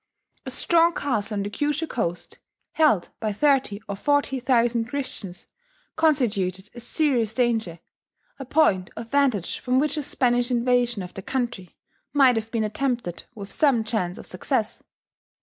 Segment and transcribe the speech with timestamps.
[0.47, 2.39] A strong castle on the Kyushu coast,
[2.71, 5.45] held by thirty or forty thousand Christians,
[5.95, 7.77] constituted a serious danger,
[8.39, 11.75] a point of vantage from which a Spanish invasion of the country
[12.13, 14.81] might have been attempted with some chance of success.